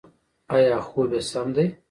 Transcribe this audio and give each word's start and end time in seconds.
ایا 0.55 0.77
خوب 0.87 1.09
یې 1.15 1.21
سم 1.29 1.47
دی؟ 1.55 1.65